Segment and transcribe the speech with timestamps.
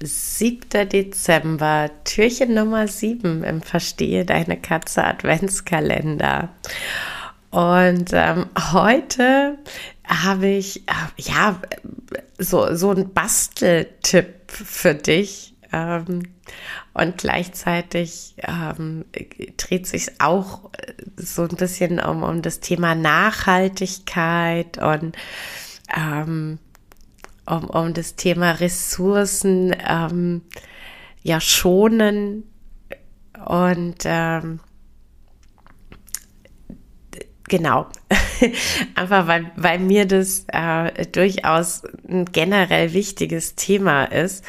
[0.00, 0.88] 7.
[0.88, 6.50] Dezember, Türchen Nummer 7 im Verstehe deine Katze Adventskalender.
[7.50, 9.58] Und ähm, heute
[10.06, 11.60] habe ich äh, ja
[12.38, 15.54] so, so einen Basteltipp für dich.
[15.72, 16.22] Ähm,
[16.94, 19.04] und gleichzeitig ähm,
[19.56, 20.70] dreht sich auch
[21.16, 25.16] so ein bisschen um, um das Thema Nachhaltigkeit und
[25.96, 26.58] ähm,
[27.48, 30.42] um, um das Thema Ressourcen ähm,
[31.22, 32.44] ja schonen
[33.44, 34.60] und ähm,
[37.48, 37.86] genau.
[38.94, 44.44] Einfach weil weil mir das äh, durchaus ein generell wichtiges Thema ist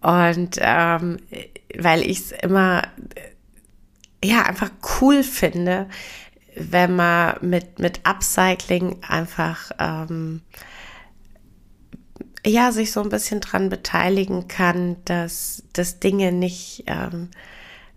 [0.00, 1.18] und ähm,
[1.76, 2.82] weil ich es immer
[4.24, 5.88] ja einfach cool finde
[6.56, 10.42] wenn man mit mit Upcycling einfach ähm,
[12.46, 17.28] ja, sich so ein bisschen dran beteiligen kann, dass, dass Dinge nicht ähm,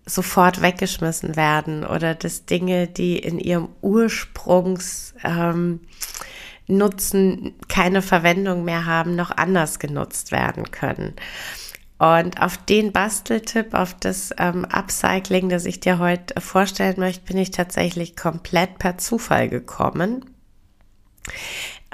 [0.06, 5.80] sofort weggeschmissen werden oder dass Dinge, die in ihrem Ursprungsnutzen
[6.66, 11.14] ähm, keine Verwendung mehr haben, noch anders genutzt werden können.
[11.98, 17.38] Und auf den Basteltipp, auf das ähm, Upcycling, das ich dir heute vorstellen möchte, bin
[17.38, 20.24] ich tatsächlich komplett per Zufall gekommen.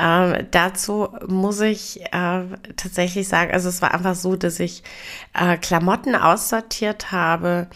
[0.00, 2.44] Ähm, dazu muss ich äh,
[2.76, 4.82] tatsächlich sagen, also es war einfach so, dass ich
[5.34, 7.68] äh, Klamotten aussortiert habe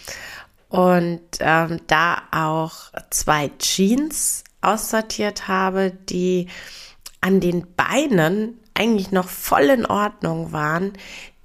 [0.70, 2.72] und ähm, da auch
[3.10, 6.48] zwei Jeans aussortiert habe, die
[7.20, 10.94] an den Beinen eigentlich noch voll in Ordnung waren,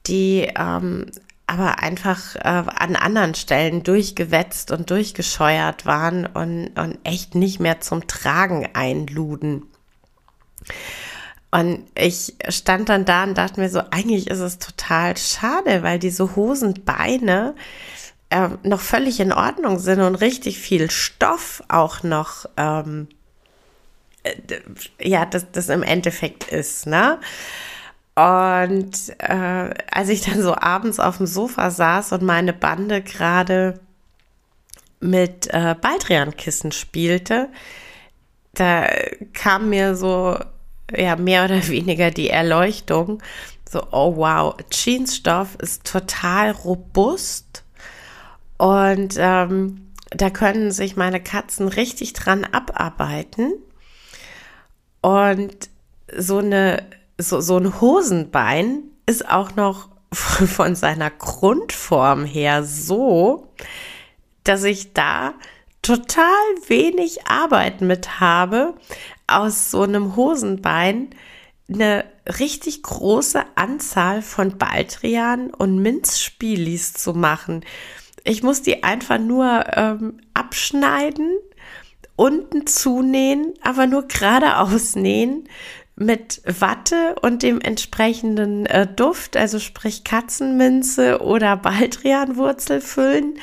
[0.08, 1.08] die ähm,
[1.46, 7.82] aber einfach äh, an anderen Stellen durchgewetzt und durchgescheuert waren und, und echt nicht mehr
[7.82, 9.66] zum Tragen einluden.
[11.52, 15.98] Und ich stand dann da und dachte mir so, eigentlich ist es total schade, weil
[15.98, 17.56] diese Hosenbeine
[18.30, 23.08] äh, noch völlig in Ordnung sind und richtig viel Stoff auch noch, ähm,
[24.24, 24.36] äh,
[25.02, 27.20] ja, das, das im Endeffekt ist, ne?
[28.14, 33.80] Und äh, als ich dann so abends auf dem Sofa saß und meine Bande gerade
[35.00, 37.48] mit äh, Baldrian-Kissen spielte,
[38.54, 38.88] da
[39.34, 40.38] kam mir so
[40.96, 43.22] ja mehr oder weniger die Erleuchtung.
[43.70, 47.64] So, oh wow, Jeansstoff ist total robust
[48.58, 53.54] und ähm, da können sich meine Katzen richtig dran abarbeiten.
[55.02, 55.70] Und
[56.18, 56.84] so eine
[57.20, 63.50] so, so ein Hosenbein ist auch noch von seiner Grundform her so,
[64.44, 65.34] dass ich da
[65.82, 66.26] total
[66.68, 68.74] wenig Arbeit mit habe,
[69.30, 71.10] aus so einem Hosenbein
[71.70, 72.06] eine
[72.40, 77.64] richtig große Anzahl von Baldrian und Minzspielis zu machen.
[78.24, 81.38] Ich muss die einfach nur ähm, abschneiden,
[82.16, 85.48] unten zunähen, aber nur geradeaus nähen
[85.96, 93.36] mit Watte und dem entsprechenden äh, Duft, also sprich Katzenminze oder Baldrianwurzel füllen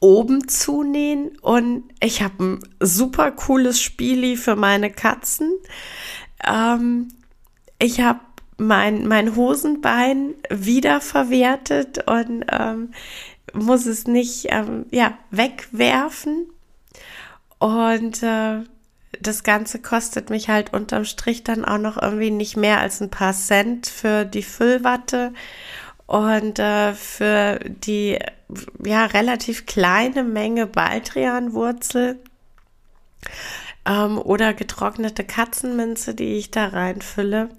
[0.00, 5.52] oben zunähen und ich habe ein super cooles Spieli für meine Katzen.
[6.46, 7.08] Ähm,
[7.78, 8.20] ich habe
[8.58, 12.92] mein, mein Hosenbein wiederverwertet und ähm,
[13.52, 16.46] muss es nicht ähm, ja, wegwerfen.
[17.58, 18.62] Und äh,
[19.20, 23.10] das Ganze kostet mich halt unterm Strich dann auch noch irgendwie nicht mehr als ein
[23.10, 25.32] paar Cent für die Füllwatte
[26.06, 28.18] und äh, für die
[28.84, 32.18] ja relativ kleine Menge Baldrianwurzel
[33.86, 37.50] ähm, oder getrocknete Katzenminze, die ich da reinfülle.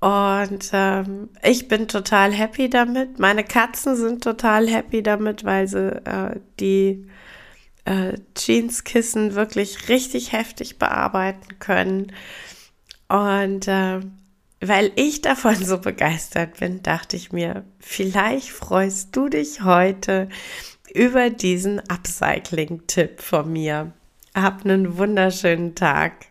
[0.00, 3.20] Und ähm, ich bin total happy damit.
[3.20, 7.06] Meine Katzen sind total happy damit, weil sie äh, die
[7.84, 12.12] äh, Jeanskissen wirklich richtig heftig bearbeiten können.
[13.08, 14.00] Und äh,
[14.62, 20.28] weil ich davon so begeistert bin, dachte ich mir, vielleicht freust du dich heute
[20.94, 23.92] über diesen Upcycling-Tipp von mir.
[24.34, 26.26] Hab einen wunderschönen Tag.